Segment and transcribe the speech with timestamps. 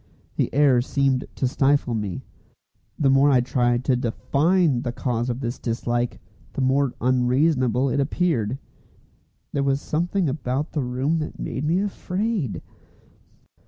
[0.35, 2.23] The air seemed to stifle me.
[2.97, 6.19] The more I tried to define the cause of this dislike,
[6.53, 8.57] the more unreasonable it appeared.
[9.53, 12.63] There was something about the room that made me afraid.